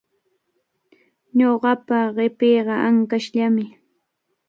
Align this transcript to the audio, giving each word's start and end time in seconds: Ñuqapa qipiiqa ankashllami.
Ñuqapa 1.37 1.99
qipiiqa 2.15 2.75
ankashllami. 2.87 3.65